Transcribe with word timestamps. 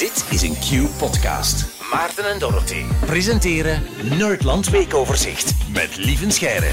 Dit 0.00 0.26
is 0.30 0.42
een 0.42 0.54
Q-podcast. 0.54 1.82
Maarten 1.92 2.30
en 2.30 2.38
Dorothy 2.38 2.82
presenteren 3.06 3.82
Nerdland 4.18 4.70
Weekoverzicht 4.70 5.54
met 5.72 5.96
Lieven 5.96 6.30
Scheire. 6.30 6.70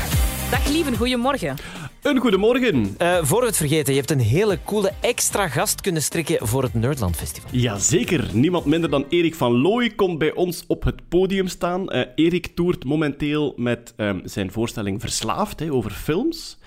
Dag 0.51 0.67
Lieven, 0.69 0.97
goedemorgen. 0.97 1.55
Een 2.01 2.17
goedemorgen. 2.17 2.95
Uh, 3.01 3.17
voor 3.23 3.39
we 3.39 3.45
het 3.45 3.57
vergeten, 3.57 3.93
je 3.93 3.99
hebt 3.99 4.11
een 4.11 4.19
hele 4.19 4.59
coole 4.65 4.91
extra 5.01 5.47
gast 5.47 5.81
kunnen 5.81 6.01
strikken 6.01 6.47
voor 6.47 6.63
het 6.63 6.73
Nerdland 6.73 7.15
Festival. 7.15 7.49
Jazeker. 7.53 8.29
Niemand 8.33 8.65
minder 8.65 8.89
dan 8.89 9.05
Erik 9.09 9.35
van 9.35 9.61
Looy 9.61 9.89
komt 9.89 10.17
bij 10.17 10.33
ons 10.33 10.63
op 10.67 10.83
het 10.83 11.09
podium 11.09 11.47
staan. 11.47 11.95
Uh, 11.95 12.01
Erik 12.15 12.47
toert 12.55 12.83
momenteel 12.83 13.53
met 13.57 13.93
um, 13.97 14.21
zijn 14.23 14.51
voorstelling 14.51 15.01
Verslaafd 15.01 15.59
hè, 15.59 15.71
over 15.71 15.91
films. 15.91 16.57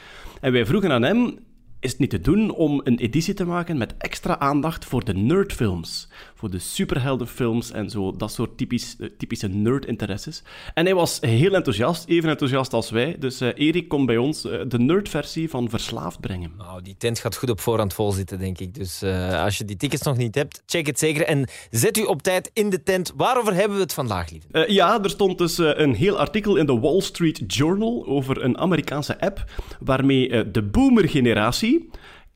En 0.40 0.52
wij 0.52 0.66
vroegen 0.66 0.92
aan 0.92 1.02
hem 1.02 1.38
is 1.80 1.90
het 1.90 2.00
niet 2.00 2.10
te 2.10 2.20
doen 2.20 2.50
om 2.50 2.80
een 2.84 2.98
editie 2.98 3.34
te 3.34 3.44
maken 3.44 3.78
met 3.78 3.94
extra 3.98 4.38
aandacht 4.38 4.84
voor 4.84 5.04
de 5.04 5.14
nerdfilms. 5.14 6.08
Voor 6.34 6.50
de 6.50 6.58
superheldenfilms 6.58 7.70
en 7.70 7.90
zo, 7.90 8.16
dat 8.16 8.32
soort 8.32 8.56
typisch, 8.56 8.96
uh, 8.98 9.08
typische 9.18 9.48
nerdinteresses. 9.48 10.42
En 10.74 10.84
hij 10.84 10.94
was 10.94 11.18
heel 11.20 11.54
enthousiast, 11.54 12.08
even 12.08 12.30
enthousiast 12.30 12.72
als 12.72 12.90
wij. 12.90 13.16
Dus 13.18 13.42
uh, 13.42 13.48
Erik 13.54 13.88
komt 13.88 14.06
bij 14.06 14.16
ons 14.16 14.44
uh, 14.44 14.60
de 14.68 14.78
nerdversie 14.78 15.50
van 15.50 15.70
Verslaafd 15.70 16.20
brengen. 16.20 16.52
Nou, 16.58 16.82
die 16.82 16.94
tent 16.98 17.18
gaat 17.18 17.36
goed 17.36 17.50
op 17.50 17.60
voorhand 17.60 17.94
vol 17.94 18.12
zitten, 18.12 18.38
denk 18.38 18.58
ik. 18.58 18.74
Dus 18.74 19.02
als 19.32 19.58
je 19.58 19.64
die 19.64 19.76
tickets 19.76 20.02
nog 20.02 20.16
niet 20.16 20.34
hebt, 20.34 20.62
check 20.66 20.86
het 20.86 20.98
zeker. 20.98 21.22
En 21.22 21.48
zet 21.70 21.98
u 21.98 22.02
op 22.02 22.22
tijd 22.22 22.50
in 22.52 22.70
de 22.70 22.82
tent. 22.82 23.12
Waarover 23.16 23.54
hebben 23.54 23.76
we 23.76 23.82
het 23.82 23.92
vandaag, 23.92 24.30
lieve? 24.30 24.72
ja, 24.72 25.02
er 25.02 25.10
stond 25.10 25.38
dus 25.38 25.58
een 25.58 25.94
heel 25.94 26.18
artikel 26.18 26.56
in 26.56 26.66
de 26.66 26.78
Wall 26.78 27.00
Street 27.00 27.42
Journal 27.46 28.06
over 28.06 28.44
een 28.44 28.58
Amerikaanse 28.58 29.20
app 29.20 29.44
waarmee 29.80 30.50
de 30.50 30.62
boomer-generatie 30.62 31.69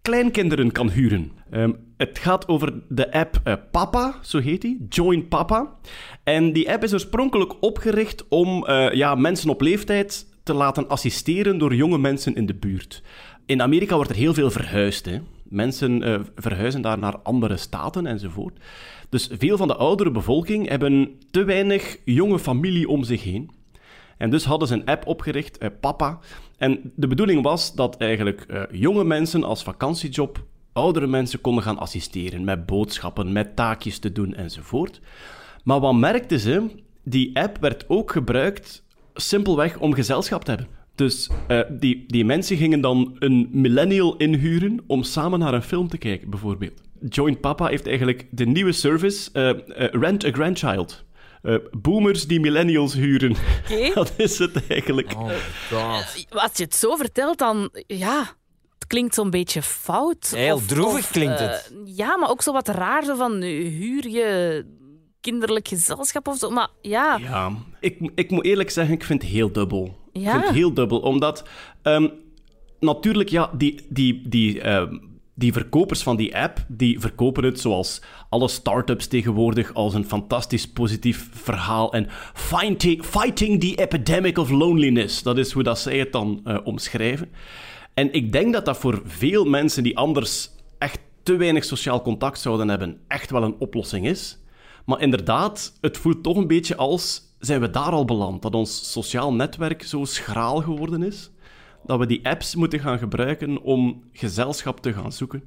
kleinkinderen 0.03 0.73
kan 0.73 0.91
huren. 0.91 1.33
Um, 1.53 1.77
het 1.97 2.19
gaat 2.19 2.49
over 2.49 2.73
de 2.89 3.13
app 3.13 3.41
uh, 3.45 3.55
Papa, 3.71 4.19
zo 4.23 4.39
heet 4.39 4.61
die, 4.61 4.87
Join 4.89 5.29
Papa. 5.29 5.77
En 6.25 6.53
die 6.53 6.71
app 6.71 6.83
is 6.83 6.93
oorspronkelijk 6.93 7.55
opgericht 7.61 8.29
om 8.29 8.65
uh, 8.69 8.93
ja, 8.93 9.15
mensen 9.15 9.51
op 9.51 9.61
leeftijd 9.61 10.27
te 10.43 10.55
laten 10.55 10.89
assisteren 10.89 11.59
door 11.59 11.75
jonge 11.75 11.99
mensen 11.99 12.35
in 12.35 12.47
de 12.47 12.55
buurt. 12.55 13.03
In 13.47 13.63
Amerika 13.63 13.95
wordt 13.95 14.11
er 14.11 14.17
heel 14.17 14.35
veel 14.35 14.51
verhuisd. 14.51 15.05
Hè. 15.05 15.19
Mensen 15.43 16.09
uh, 16.09 16.21
verhuizen 16.37 16.83
daar 16.83 16.99
naar 16.99 17.19
andere 17.19 17.57
staten 17.57 18.07
enzovoort. 18.07 18.59
Dus 19.09 19.29
veel 19.39 19.57
van 19.57 19.69
de 19.69 19.77
oudere 19.77 20.11
bevolking 20.11 20.69
hebben 20.69 21.19
te 21.31 21.45
weinig 21.45 21.99
jonge 22.05 22.39
familie 22.39 22.89
om 22.89 23.05
zich 23.05 23.23
heen. 23.23 23.51
En 24.19 24.31
dus 24.31 24.45
hadden 24.45 24.69
ze 24.69 24.75
een 24.75 24.85
app 24.85 25.07
opgericht, 25.07 25.63
uh, 25.63 25.69
Papa. 25.81 26.19
En 26.57 26.93
de 26.97 27.07
bedoeling 27.07 27.43
was 27.43 27.75
dat 27.75 27.97
eigenlijk 27.97 28.47
uh, 28.51 28.63
jonge 28.71 29.05
mensen 29.05 29.45
als 29.45 29.63
vakantiejob 29.63 30.45
oudere 30.73 31.07
mensen 31.07 31.41
konden 31.41 31.65
gaan 31.65 31.79
assisteren 31.79 32.45
met 32.45 32.67
boodschappen, 32.67 33.33
met 33.33 33.57
taakjes 33.57 33.99
te 33.99 34.13
doen 34.13 34.35
enzovoort. 34.35 35.01
Maar 35.65 35.81
wat 35.81 35.95
merkten 35.95 36.41
ze? 36.41 36.71
Die 37.05 37.39
app 37.39 37.59
werd 37.61 37.85
ook 37.89 38.11
gebruikt 38.11 38.85
simpelweg 39.15 39.79
om 39.79 39.93
gezelschap 39.95 40.45
te 40.45 40.51
hebben. 40.51 40.69
Dus 40.95 41.31
uh, 41.49 41.61
die, 41.71 42.05
die 42.07 42.25
mensen 42.25 42.57
gingen 42.57 42.81
dan 42.81 43.17
een 43.19 43.49
millennial 43.53 44.17
inhuren 44.17 44.81
om 44.87 45.03
samen 45.03 45.39
naar 45.39 45.55
een 45.55 45.63
film 45.63 45.89
te 45.89 45.99
kijken, 45.99 46.31
bijvoorbeeld. 46.31 46.83
Joint 47.09 47.41
Papa 47.41 47.67
heeft 47.67 47.87
eigenlijk 47.87 48.27
de 48.31 48.47
nieuwe 48.47 48.73
service 48.73 49.31
Rent 49.93 50.25
a 50.25 50.31
Grandchild. 50.31 51.05
Uh, 51.45 51.57
boomers 51.71 52.27
die 52.27 52.41
millennials 52.41 52.95
huren. 52.95 53.37
Okay. 53.65 53.93
Dat 53.95 54.13
is 54.17 54.39
het 54.39 54.67
eigenlijk. 54.69 55.13
Oh 55.17 55.31
god. 55.71 56.27
Als 56.31 56.51
je 56.57 56.65
het 56.65 56.75
zo 56.75 56.97
vertelt, 56.97 57.39
dan 57.39 57.71
ja, 57.87 58.19
het 58.75 58.87
klinkt 58.87 59.15
zo'n 59.15 59.31
beetje 59.31 59.63
fout. 59.63 60.33
Heel 60.35 60.55
of, 60.55 60.67
droevig 60.67 60.99
of, 60.99 61.11
klinkt 61.11 61.41
uh, 61.41 61.47
het. 61.47 61.73
Ja, 61.85 62.17
maar 62.17 62.31
ook 62.31 62.43
zo 62.43 62.53
wat 62.53 62.69
raar. 62.69 63.05
Zo 63.05 63.17
van, 63.17 63.43
huur 63.43 64.09
je 64.09 64.65
kinderlijk 65.21 65.69
gezelschap 65.69 66.29
of 66.29 66.37
zo. 66.37 66.51
Maar 66.51 66.69
ja. 66.81 67.17
Ja, 67.17 67.53
ik, 67.81 68.11
ik 68.15 68.31
moet 68.31 68.45
eerlijk 68.45 68.71
zeggen, 68.71 68.95
ik 68.95 69.05
vind 69.05 69.23
het 69.23 69.31
heel 69.31 69.53
dubbel. 69.53 69.97
Ja. 70.13 70.21
Ik 70.21 70.31
vind 70.31 70.45
het 70.45 70.55
heel 70.55 70.75
dubbel, 70.75 71.01
omdat... 71.01 71.45
Um, 71.83 72.13
natuurlijk, 72.81 73.29
ja, 73.29 73.51
die... 73.57 73.87
die, 73.89 74.29
die 74.29 74.71
um, 74.71 75.13
die 75.35 75.53
verkopers 75.53 76.03
van 76.03 76.17
die 76.17 76.37
app, 76.37 76.65
die 76.69 77.01
verkopen 77.01 77.45
het 77.45 77.61
zoals 77.61 78.01
alle 78.29 78.49
start-ups 78.49 79.07
tegenwoordig 79.07 79.75
als 79.75 79.95
een 79.95 80.05
fantastisch 80.05 80.69
positief 80.69 81.29
verhaal 81.33 81.93
en 81.93 82.07
fighting, 83.03 83.61
the 83.61 83.75
epidemic 83.75 84.39
of 84.39 84.51
loneliness. 84.51 85.23
Dat 85.23 85.39
is 85.39 85.53
hoe 85.53 85.63
dat 85.63 85.79
zij 85.79 85.99
het 85.99 86.13
dan 86.13 86.41
uh, 86.45 86.59
omschrijven. 86.65 87.31
En 87.95 88.13
ik 88.13 88.33
denk 88.33 88.53
dat 88.53 88.65
dat 88.65 88.77
voor 88.77 89.03
veel 89.05 89.45
mensen 89.45 89.83
die 89.83 89.97
anders 89.97 90.51
echt 90.79 90.99
te 91.23 91.37
weinig 91.37 91.65
sociaal 91.65 92.03
contact 92.03 92.41
zouden 92.41 92.69
hebben, 92.69 92.99
echt 93.09 93.31
wel 93.31 93.43
een 93.43 93.57
oplossing 93.59 94.07
is. 94.07 94.39
Maar 94.87 95.01
inderdaad, 95.01 95.79
het 95.81 95.99
voelt 95.99 96.23
toch 96.23 96.37
een 96.37 96.47
beetje 96.47 96.77
als 96.77 97.23
zijn 97.39 97.61
we 97.61 97.71
daar 97.71 97.91
al 97.91 98.05
beland, 98.05 98.43
dat 98.43 98.55
ons 98.55 98.93
sociaal 98.93 99.35
netwerk 99.35 99.83
zo 99.83 100.05
schraal 100.05 100.61
geworden 100.61 101.03
is 101.03 101.31
dat 101.87 101.99
we 101.99 102.07
die 102.07 102.27
apps 102.29 102.55
moeten 102.55 102.81
gaan 102.81 102.99
gebruiken 102.99 103.63
om 103.63 104.03
gezelschap 104.13 104.81
te 104.81 104.93
gaan 104.93 105.13
zoeken. 105.13 105.43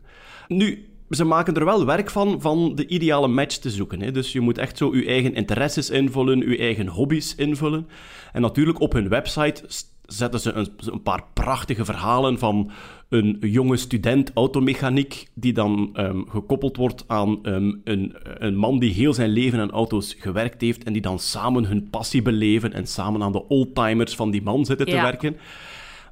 Nu, 0.48 0.90
ze 1.10 1.24
maken 1.24 1.56
er 1.56 1.66
wel 1.66 1.86
werk 1.86 2.10
van 2.10 2.42
van 2.42 2.76
de 2.76 2.88
ideale 2.88 3.28
match 3.28 3.56
te 3.58 3.70
zoeken. 3.70 4.02
Hè. 4.02 4.12
Dus 4.12 4.32
je 4.32 4.42
moet 4.42 4.58
echt 4.58 4.78
zo 4.78 4.96
je 4.96 5.06
eigen 5.06 5.34
interesses 5.36 5.90
invullen, 5.90 6.50
je 6.50 6.58
eigen 6.58 6.88
hobby's 6.88 7.36
invullen. 7.36 7.88
En 8.34 8.42
natuurlijk 8.42 8.80
op 8.80 8.94
hun 8.94 9.10
website 9.10 9.64
zetten 10.06 10.40
ze 10.40 10.52
een, 10.52 10.68
een 10.86 11.02
paar 11.02 11.24
prachtige 11.34 11.86
verhalen 11.86 12.40
van 12.40 12.72
een 13.10 13.38
jonge 13.40 13.78
student 13.78 14.32
automechaniek 14.34 15.28
die 15.34 15.54
dan 15.54 15.90
um, 15.94 16.30
gekoppeld 16.30 16.78
wordt 16.78 17.04
aan 17.08 17.40
um, 17.44 17.82
een, 17.84 18.16
een 18.24 18.56
man 18.56 18.80
die 18.80 18.94
heel 18.94 19.14
zijn 19.14 19.30
leven 19.30 19.60
aan 19.60 19.72
auto's 19.72 20.16
gewerkt 20.20 20.62
heeft 20.62 20.84
en 20.84 20.94
die 20.94 21.02
dan 21.02 21.20
samen 21.20 21.66
hun 21.66 21.90
passie 21.90 22.22
beleven 22.22 22.74
en 22.74 22.88
samen 22.88 23.24
aan 23.24 23.32
de 23.32 23.48
oldtimers 23.48 24.16
van 24.16 24.32
die 24.32 24.42
man 24.42 24.66
zitten 24.66 24.86
te 24.86 24.92
Ja. 24.92 25.04
werken. 25.04 25.38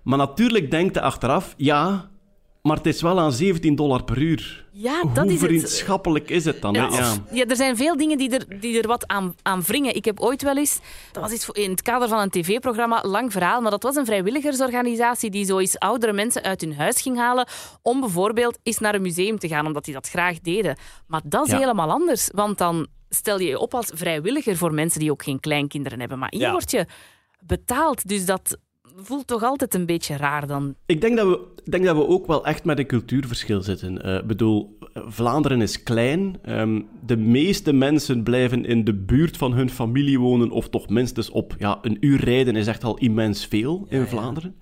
Maar 0.05 0.17
natuurlijk 0.17 0.71
denkt 0.71 0.95
je 0.95 1.01
achteraf, 1.01 1.53
ja, 1.57 2.09
maar 2.61 2.77
het 2.77 2.85
is 2.85 3.01
wel 3.01 3.19
aan 3.19 3.31
17 3.31 3.75
dollar 3.75 4.03
per 4.03 4.17
uur. 4.17 4.65
Ja, 4.71 5.01
dat 5.03 5.23
Hoe 5.23 5.25
is 5.25 5.31
het. 5.41 5.49
vriendschappelijk 5.49 6.29
is 6.29 6.45
het 6.45 6.61
dan? 6.61 6.73
Ja. 6.73 7.13
Ja, 7.31 7.45
er 7.45 7.55
zijn 7.55 7.77
veel 7.77 7.97
dingen 7.97 8.17
die 8.17 8.29
er, 8.29 8.59
die 8.59 8.81
er 8.81 8.87
wat 8.87 9.07
aan, 9.07 9.35
aan 9.41 9.61
wringen. 9.61 9.95
Ik 9.95 10.05
heb 10.05 10.19
ooit 10.19 10.41
wel 10.41 10.57
eens, 10.57 10.79
dat 11.11 11.23
was 11.23 11.31
iets 11.31 11.45
voor- 11.45 11.57
in 11.57 11.69
het 11.69 11.81
kader 11.81 12.07
van 12.07 12.19
een 12.19 12.29
tv-programma, 12.29 13.03
lang 13.03 13.31
verhaal, 13.31 13.61
maar 13.61 13.71
dat 13.71 13.83
was 13.83 13.95
een 13.95 14.05
vrijwilligersorganisatie 14.05 15.29
die 15.29 15.45
zo 15.45 15.57
eens 15.59 15.79
oudere 15.79 16.13
mensen 16.13 16.43
uit 16.43 16.61
hun 16.61 16.75
huis 16.75 17.01
ging 17.01 17.17
halen 17.17 17.47
om 17.81 17.99
bijvoorbeeld 17.99 18.57
eens 18.63 18.79
naar 18.79 18.95
een 18.95 19.01
museum 19.01 19.39
te 19.39 19.47
gaan, 19.47 19.65
omdat 19.65 19.85
die 19.85 19.93
dat 19.93 20.09
graag 20.09 20.39
deden. 20.39 20.77
Maar 21.07 21.21
dat 21.25 21.45
is 21.45 21.51
Ja. 21.51 21.57
helemaal 21.59 21.91
anders, 21.91 22.29
want 22.33 22.57
dan 22.57 22.87
stel 23.09 23.39
je 23.39 23.47
je 23.47 23.59
op 23.59 23.73
als 23.73 23.91
vrijwilliger 23.93 24.57
voor 24.57 24.73
mensen 24.73 24.99
die 24.99 25.11
ook 25.11 25.23
geen 25.23 25.39
kleinkinderen 25.39 25.99
hebben. 25.99 26.19
Maar 26.19 26.31
hier 26.35 26.51
word 26.51 26.71
je 26.71 26.85
betaald, 27.39 28.07
dus 28.07 28.25
dat 28.25 28.57
voelt 28.95 29.27
toch 29.27 29.43
altijd 29.43 29.73
een 29.73 29.85
beetje 29.85 30.17
raar 30.17 30.47
dan. 30.47 30.75
Ik 30.85 31.01
denk 31.01 31.17
dat, 31.17 31.27
we, 31.27 31.39
denk 31.71 31.85
dat 31.85 31.95
we 31.95 32.07
ook 32.07 32.27
wel 32.27 32.45
echt 32.45 32.65
met 32.65 32.79
een 32.79 32.85
cultuurverschil 32.85 33.61
zitten. 33.61 34.01
Eh, 34.01 34.15
Ik 34.15 34.27
bedoel, 34.27 34.77
Vlaanderen 34.93 35.61
is 35.61 35.83
klein. 35.83 36.37
Ehm, 36.41 36.81
de 37.05 37.17
meeste 37.17 37.73
mensen 37.73 38.23
blijven 38.23 38.65
in 38.65 38.83
de 38.83 38.93
buurt 38.93 39.37
van 39.37 39.53
hun 39.53 39.69
familie 39.69 40.19
wonen, 40.19 40.51
of 40.51 40.69
toch 40.69 40.89
minstens 40.89 41.29
op 41.29 41.55
ja, 41.57 41.79
een 41.81 41.97
uur 41.99 42.23
rijden 42.23 42.55
is 42.55 42.67
echt 42.67 42.83
al 42.83 42.97
immens 42.97 43.45
veel 43.45 43.85
in 43.89 44.05
Vlaanderen. 44.05 44.55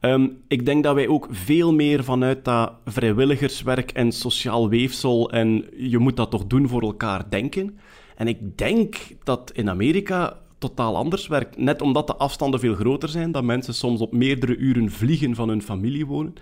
Ehm, 0.00 0.28
ik 0.48 0.66
denk 0.66 0.84
dat 0.84 0.94
wij 0.94 1.08
ook 1.08 1.28
veel 1.30 1.74
meer 1.74 2.04
vanuit 2.04 2.44
dat 2.44 2.72
vrijwilligerswerk 2.84 3.90
en 3.90 4.12
sociaal 4.12 4.68
weefsel 4.68 5.30
en 5.30 5.64
je 5.76 5.98
moet 5.98 6.16
dat 6.16 6.30
toch 6.30 6.46
doen 6.46 6.68
voor 6.68 6.82
elkaar 6.82 7.30
denken. 7.30 7.78
En 8.16 8.28
ik 8.28 8.58
denk 8.58 8.96
dat 9.22 9.50
in 9.54 9.70
Amerika 9.70 10.36
totaal 10.68 10.96
anders 10.96 11.26
werkt. 11.26 11.58
Net 11.58 11.82
omdat 11.82 12.06
de 12.06 12.16
afstanden 12.16 12.60
veel 12.60 12.74
groter 12.74 13.08
zijn, 13.08 13.32
dat 13.32 13.44
mensen 13.44 13.74
soms 13.74 14.00
op 14.00 14.12
meerdere 14.12 14.56
uren 14.56 14.90
vliegen 14.90 15.34
van 15.34 15.48
hun 15.48 15.62
familie 15.62 16.06
wonen. 16.06 16.34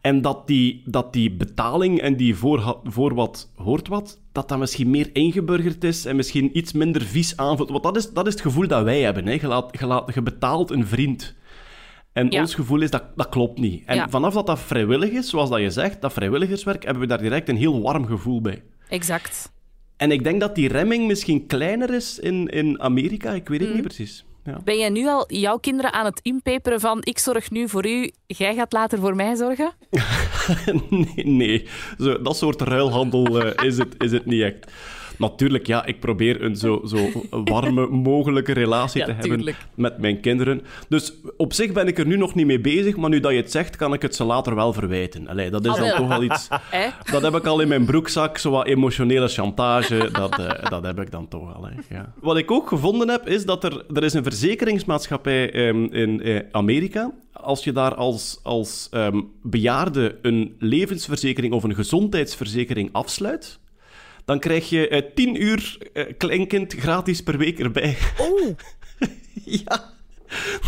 En 0.00 0.22
dat 0.22 0.46
die, 0.46 0.82
dat 0.84 1.12
die 1.12 1.32
betaling 1.32 2.00
en 2.00 2.16
die 2.16 2.36
voor, 2.36 2.80
voor 2.84 3.14
wat 3.14 3.50
hoort 3.56 3.88
wat, 3.88 4.20
dat 4.32 4.48
dat 4.48 4.58
misschien 4.58 4.90
meer 4.90 5.10
ingeburgerd 5.12 5.84
is 5.84 6.04
en 6.04 6.16
misschien 6.16 6.58
iets 6.58 6.72
minder 6.72 7.02
vies 7.02 7.36
aanvoelt. 7.36 7.70
Want 7.70 7.82
dat 7.82 7.96
is, 7.96 8.10
dat 8.10 8.26
is 8.26 8.32
het 8.32 8.42
gevoel 8.42 8.68
dat 8.68 8.82
wij 8.84 9.00
hebben. 9.00 9.26
Hè. 9.26 9.32
Je, 9.32 9.46
laat, 9.46 9.78
je, 9.78 9.86
laat, 9.86 10.14
je 10.14 10.22
betaalt 10.22 10.70
een 10.70 10.86
vriend. 10.86 11.34
En 12.12 12.30
Ja. 12.30 12.40
ons 12.40 12.54
gevoel 12.54 12.80
is 12.80 12.90
dat 12.90 13.02
dat 13.16 13.28
klopt 13.28 13.58
niet. 13.58 13.82
En 13.86 13.96
Ja. 13.96 14.08
vanaf 14.08 14.34
dat 14.34 14.46
dat 14.46 14.58
vrijwillig 14.58 15.10
is, 15.10 15.28
zoals 15.30 15.50
dat 15.50 15.60
je 15.60 15.70
zegt, 15.70 16.00
dat 16.00 16.12
vrijwilligerswerk, 16.12 16.84
hebben 16.84 17.02
we 17.02 17.08
daar 17.08 17.22
direct 17.22 17.48
een 17.48 17.56
heel 17.56 17.82
warm 17.82 18.06
gevoel 18.06 18.40
bij. 18.40 18.62
Exact. 18.88 19.52
En 19.96 20.10
ik 20.10 20.24
denk 20.24 20.40
dat 20.40 20.54
die 20.54 20.68
remming 20.68 21.06
misschien 21.06 21.46
kleiner 21.46 21.94
is 21.94 22.18
in, 22.18 22.48
in 22.48 22.80
Amerika. 22.80 23.32
Ik 23.32 23.48
weet 23.48 23.60
het 23.60 23.74
niet 23.74 23.82
precies. 23.82 24.24
Ja. 24.44 24.60
Ben 24.64 24.78
jij 24.78 24.88
nu 24.88 25.06
al 25.06 25.32
jouw 25.32 25.58
kinderen 25.58 25.92
aan 25.92 26.04
het 26.04 26.20
inpeperen 26.22 26.80
van 26.80 26.98
ik 27.00 27.18
zorg 27.18 27.50
nu 27.50 27.68
voor 27.68 27.86
u, 27.86 28.10
jij 28.26 28.54
gaat 28.54 28.72
later 28.72 28.98
voor 28.98 29.16
mij 29.16 29.36
zorgen? 29.36 29.72
nee, 30.90 31.26
nee. 31.26 31.66
Zo, 31.98 32.22
dat 32.22 32.36
soort 32.36 32.60
ruilhandel 32.60 33.42
eh, 33.42 33.66
is, 33.66 33.78
het, 33.78 33.94
is 33.98 34.12
het 34.12 34.26
niet 34.26 34.42
echt. 34.42 34.72
Natuurlijk, 35.18 35.66
ja, 35.66 35.84
ik 35.84 36.00
probeer 36.00 36.42
een 36.42 36.56
zo, 36.56 36.82
zo 36.86 36.98
warme 37.44 37.86
mogelijke 37.86 38.52
relatie 38.52 39.00
Ja, 39.00 39.06
te 39.06 39.12
hebben 39.12 39.30
tuurlijk. 39.30 39.56
met 39.74 39.98
mijn 39.98 40.20
kinderen. 40.20 40.62
Dus 40.88 41.12
op 41.36 41.52
zich 41.52 41.72
ben 41.72 41.86
ik 41.86 41.98
er 41.98 42.06
nu 42.06 42.16
nog 42.16 42.34
niet 42.34 42.46
mee 42.46 42.60
bezig, 42.60 42.96
maar 42.96 43.10
nu 43.10 43.20
dat 43.20 43.30
je 43.30 43.36
het 43.36 43.50
zegt, 43.50 43.76
kan 43.76 43.92
ik 43.92 44.02
het 44.02 44.14
ze 44.16 44.24
later 44.24 44.54
wel 44.54 44.72
verwijten. 44.72 45.28
Allee, 45.28 45.50
dat 45.50 45.64
is 45.64 45.70
Ah, 45.70 45.78
dan 45.78 45.90
toch 45.96 46.08
wel 46.08 46.22
iets... 46.22 46.48
Dat 47.12 47.22
heb 47.22 47.34
ik 47.34 47.46
al 47.46 47.60
in 47.60 47.68
mijn 47.68 47.84
broekzak, 47.84 48.38
zo 48.38 48.50
wat 48.50 48.66
emotionele 48.66 49.28
chantage. 49.28 50.08
Dat, 50.12 50.38
eh, 50.38 50.70
dat 50.70 50.84
heb 50.84 51.00
ik 51.00 51.10
dan 51.10 51.28
toch 51.28 51.54
al. 51.56 51.68
Ja. 51.88 52.12
Wat 52.20 52.36
ik 52.36 52.50
ook 52.50 52.68
gevonden 52.68 53.08
heb, 53.08 53.28
is 53.28 53.44
dat 53.44 53.64
er, 53.64 53.84
er 53.94 54.02
is 54.04 54.12
een 54.12 54.22
verzekeringsmaatschappij 54.22 55.52
ehm, 55.52 55.84
in 55.84 56.22
eh, 56.22 56.40
Amerika. 56.52 57.12
Als 57.32 57.64
je 57.64 57.72
daar 57.72 57.94
als, 57.94 58.40
als 58.42 58.88
ehm, 58.90 59.20
bejaarde 59.42 60.18
een 60.22 60.56
levensverzekering 60.58 61.52
of 61.54 61.62
een 61.62 61.74
gezondheidsverzekering 61.74 62.88
afsluit, 62.92 63.58
dan 64.26 64.38
krijg 64.38 64.68
je 64.68 64.88
eh 64.88 65.02
10 65.14 65.42
uur 65.42 65.78
eh, 65.92 66.04
kleinkind 66.18 66.72
gratis 66.72 67.22
per 67.22 67.38
week 67.38 67.58
erbij. 67.58 67.96
Oh, 68.18 68.56
Ja. 69.44 69.94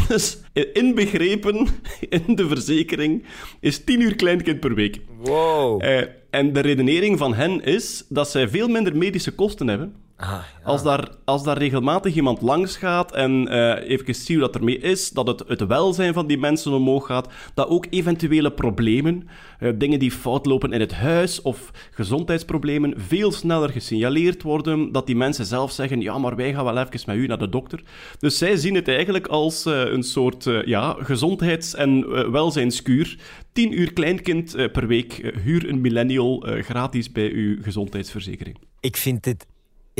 Dus 0.08 0.38
inbegrepen 0.72 1.66
in 2.08 2.34
de 2.34 2.48
verzekering 2.48 3.24
is 3.60 3.84
10 3.84 4.00
uur 4.00 4.14
kleinkind 4.16 4.60
per 4.60 4.74
week. 4.74 5.00
Wow. 5.18 5.82
Eh, 5.82 6.02
en 6.30 6.52
de 6.52 6.60
redenering 6.60 7.18
van 7.18 7.34
hen 7.34 7.64
is 7.64 8.04
dat 8.08 8.30
zij 8.30 8.48
veel 8.48 8.68
minder 8.68 8.96
medische 8.96 9.34
kosten 9.34 9.68
hebben. 9.68 9.94
Ah, 10.20 10.28
ja. 10.28 10.44
Als, 10.62 10.82
daar, 10.82 11.08
als 11.24 11.44
daar 11.44 11.58
regelmatig 11.58 12.14
iemand 12.14 12.42
langs 12.42 12.76
gaat 12.76 13.12
en 13.12 13.48
eh 13.48 13.90
even 13.90 14.14
zien 14.14 14.38
hoe 14.38 14.46
dat 14.46 14.54
ermee 14.54 14.78
is, 14.78 15.10
dat 15.10 15.26
het, 15.26 15.42
het 15.46 15.66
welzijn 15.66 16.14
van 16.14 16.26
die 16.26 16.38
mensen 16.38 16.72
omhoog 16.72 17.06
gaat, 17.06 17.28
dat 17.54 17.68
ook 17.68 17.86
eventuele 17.90 18.52
problemen, 18.52 19.28
eh, 19.58 19.72
dingen 19.76 19.98
die 19.98 20.10
fout 20.10 20.46
lopen 20.46 20.72
in 20.72 20.80
het 20.80 20.92
huis 20.92 21.42
of 21.42 21.70
gezondheidsproblemen, 21.90 22.94
veel 22.96 23.32
sneller 23.32 23.68
gesignaleerd 23.68 24.42
worden, 24.42 24.92
dat 24.92 25.06
die 25.06 25.16
mensen 25.16 25.46
zelf 25.46 25.72
zeggen, 25.72 26.00
ja, 26.00 26.18
maar 26.18 26.36
wij 26.36 26.52
gaan 26.52 26.64
wel 26.64 26.78
even 26.78 27.00
met 27.06 27.16
u 27.16 27.26
naar 27.26 27.38
de 27.38 27.48
dokter. 27.48 27.82
Dus 28.18 28.38
zij 28.38 28.56
zien 28.56 28.74
het 28.74 28.88
eigenlijk 28.88 29.26
als 29.26 29.66
eh, 29.66 29.80
een 29.80 30.02
soort 30.02 30.46
eh, 30.46 30.64
ja, 30.64 30.96
gezondheids- 30.98 31.74
en 31.74 32.10
welzijnskuur. 32.32 33.18
10 33.52 33.80
uur 33.80 33.92
kleinkind 33.92 34.72
per 34.72 34.86
week, 34.86 35.32
huur 35.42 35.68
een 35.68 35.80
millennial 35.80 36.44
gratis 36.60 37.12
bij 37.12 37.32
uw 37.32 37.62
gezondheidsverzekering. 37.62 38.56
Ik 38.80 38.96
vind 38.96 39.24
dit 39.24 39.46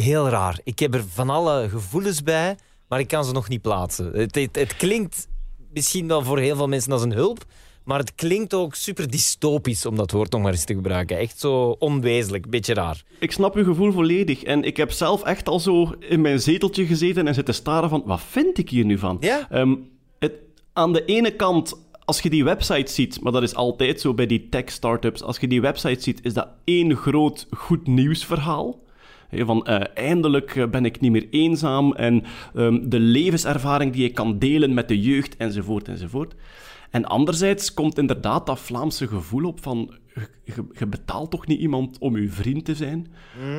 heel 0.00 0.28
raar. 0.28 0.60
Ik 0.64 0.78
heb 0.78 0.94
er 0.94 1.04
van 1.08 1.30
alle 1.30 1.68
gevoelens 1.68 2.22
bij, 2.22 2.56
maar 2.88 3.00
ik 3.00 3.08
kan 3.08 3.24
ze 3.24 3.32
nog 3.32 3.48
niet 3.48 3.62
plaatsen. 3.62 4.12
Het, 4.12 4.34
het, 4.34 4.56
het 4.56 4.76
klinkt 4.76 5.28
misschien 5.72 6.08
wel 6.08 6.22
voor 6.22 6.38
heel 6.38 6.56
veel 6.56 6.68
mensen 6.68 6.92
als 6.92 7.02
een 7.02 7.12
hulp, 7.12 7.44
maar 7.84 7.98
het 7.98 8.14
klinkt 8.14 8.54
ook 8.54 8.74
super 8.74 9.10
dystopisch 9.10 9.86
om 9.86 9.96
dat 9.96 10.10
woord 10.10 10.32
nog 10.32 10.42
maar 10.42 10.52
eens 10.52 10.64
te 10.64 10.74
gebruiken. 10.74 11.18
Echt 11.18 11.40
zo 11.40 11.76
onwezenlijk, 11.78 12.50
beetje 12.50 12.74
raar. 12.74 13.02
Ik 13.18 13.32
snap 13.32 13.54
uw 13.54 13.64
gevoel 13.64 13.92
volledig. 13.92 14.42
En 14.42 14.64
ik 14.64 14.76
heb 14.76 14.90
zelf 14.90 15.22
echt 15.22 15.48
al 15.48 15.60
zo 15.60 15.94
in 15.98 16.20
mijn 16.20 16.40
zeteltje 16.40 16.86
gezeten 16.86 17.26
en 17.26 17.34
zitten 17.34 17.54
staren 17.54 17.88
van, 17.88 18.02
wat 18.06 18.20
vind 18.20 18.58
ik 18.58 18.70
hier 18.70 18.84
nu 18.84 18.98
van? 18.98 19.16
Ja? 19.20 19.50
Ehm, 19.50 19.74
het, 20.18 20.32
aan 20.72 20.92
de 20.92 21.04
ene 21.04 21.30
kant, 21.30 21.74
als 22.04 22.20
je 22.20 22.30
die 22.30 22.44
website 22.44 22.92
ziet, 22.92 23.20
maar 23.20 23.32
dat 23.32 23.42
is 23.42 23.54
altijd 23.54 24.00
zo 24.00 24.14
bij 24.14 24.26
die 24.26 24.48
tech-startups, 24.48 25.22
als 25.22 25.38
je 25.38 25.48
die 25.48 25.60
website 25.60 26.02
ziet, 26.02 26.20
is 26.22 26.34
dat 26.34 26.48
één 26.64 26.96
groot 26.96 27.46
goed 27.50 27.86
nieuwsverhaal. 27.86 28.86
Van 29.30 29.66
eh, 29.66 29.80
eindelijk 29.94 30.56
eh, 30.56 30.66
ben 30.66 30.84
ik 30.84 31.00
niet 31.00 31.12
meer 31.12 31.26
eenzaam 31.30 31.92
en 31.92 32.24
ehm, 32.54 32.88
de 32.88 33.00
levenservaring 33.00 33.92
die 33.92 34.04
ik 34.04 34.14
kan 34.14 34.38
delen 34.38 34.74
met 34.74 34.88
de 34.88 35.00
jeugd, 35.00 35.36
enzovoort, 35.36 35.88
enzovoort. 35.88 36.34
En 36.90 37.04
anderzijds 37.04 37.74
komt 37.74 37.98
inderdaad 37.98 38.46
dat 38.46 38.60
Vlaamse 38.60 39.08
gevoel 39.08 39.44
op 39.44 39.62
van 39.62 39.94
je, 40.44 40.86
betaalt 40.86 41.30
toch 41.30 41.46
niet 41.46 41.60
iemand 41.60 41.98
om 41.98 42.14
uw 42.14 42.30
vriend 42.30 42.64
te 42.64 42.74
zijn? 42.74 43.06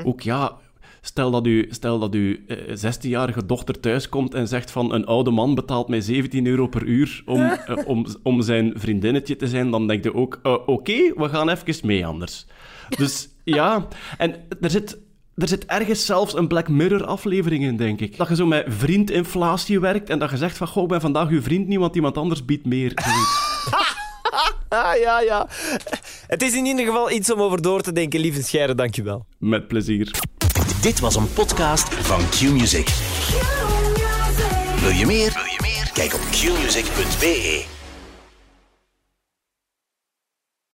Ook 0.03 0.21
ja, 0.21 0.57
stel 1.01 1.31
dat, 1.31 1.45
u, 1.45 1.67
stel 1.69 1.99
dat 1.99 2.13
uw 2.13 2.35
eh, 2.47 2.57
16-jarige 2.57 3.45
dochter 3.45 3.79
thuiskomt 3.79 4.33
en 4.33 4.47
zegt 4.47 4.71
van 4.71 4.93
een 4.93 5.05
oude 5.05 5.31
man 5.31 5.55
betaalt 5.55 5.87
mij 5.87 6.01
17 6.01 6.45
euro 6.45 6.67
per 6.67 6.83
uur 6.83 7.23
om, 7.25 7.41
eh, 7.51 7.77
om, 7.85 8.05
om 8.23 8.41
zijn 8.41 8.73
vriendinnetje 8.75 9.35
te 9.35 9.47
zijn, 9.47 9.71
dan 9.71 9.87
denk 9.87 10.03
je 10.03 10.13
ook, 10.13 10.39
eh, 10.43 10.57
oké, 10.65 11.13
we 11.15 11.29
gaan 11.29 11.49
even 11.49 11.87
mee 11.87 12.05
anders. 12.05 12.45
Dus 12.89 13.29
ja, 13.43 13.87
en 14.17 14.35
er 14.61 14.69
zit... 14.69 14.97
Er 15.39 15.47
zit 15.47 15.65
ergens 15.65 16.05
zelfs 16.05 16.35
een 16.35 16.47
Black 16.47 16.67
Mirror-aflevering 16.67 17.63
in, 17.63 17.77
denk 17.77 17.99
ik. 17.99 18.17
Dat 18.17 18.27
je 18.27 18.35
zo 18.35 18.45
met 18.45 18.65
vriendinflatie 18.67 19.79
werkt 19.79 20.09
en 20.09 20.19
dat 20.19 20.29
je 20.29 20.37
zegt 20.37 20.57
van, 20.57 20.67
goh, 20.67 20.83
ik 20.83 20.89
ben 20.89 21.01
vandaag 21.01 21.29
uw 21.29 21.41
vriend 21.41 21.67
niet, 21.67 21.79
want 21.79 21.95
iemand 21.95 22.17
anders 22.17 22.45
biedt 22.45 22.65
meer. 22.65 22.93
Ah, 24.69 24.99
ja, 24.99 25.19
ja. 25.19 25.47
Het 26.27 26.41
is 26.41 26.53
in 26.53 26.65
ieder 26.65 26.85
geval 26.85 27.11
iets 27.11 27.33
om 27.33 27.41
over 27.41 27.61
door 27.61 27.81
te 27.81 27.91
denken, 27.91 28.19
lieve 28.19 28.43
Scheire, 28.43 28.75
dankjewel. 28.75 29.25
Met 29.37 29.67
plezier. 29.67 30.11
Dit 30.81 30.99
was 30.99 31.15
een 31.15 31.33
podcast 31.33 31.93
van 31.93 32.19
Q-Music. 32.29 32.89
Wil 34.81 34.89
je 34.89 35.05
meer? 35.05 35.33
Wil 35.33 35.43
je 35.43 35.59
meer? 35.61 35.89
Kijk 35.93 36.13
op 36.13 36.21
qmusic.be. 36.31 37.78